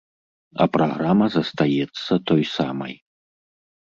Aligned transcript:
А 0.63 0.65
праграма 0.77 1.25
застаецца 1.37 2.13
той 2.33 2.41
самай. 2.55 2.93